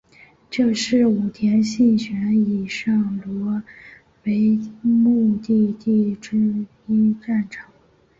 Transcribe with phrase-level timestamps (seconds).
[0.49, 3.61] 这是武田信玄以上洛
[4.23, 6.65] 为目的的一场
[7.21, 7.63] 战争。